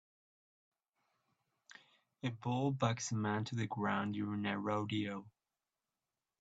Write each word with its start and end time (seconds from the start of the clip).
A 2.23 2.31
bull 2.31 2.71
bucks 2.71 3.11
a 3.11 3.15
man 3.15 3.45
to 3.45 3.55
the 3.55 3.67
ground 3.67 4.15
during 4.15 4.47
a 4.47 4.57
rodeo. 4.59 5.27